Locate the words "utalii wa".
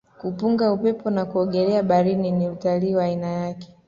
2.49-3.03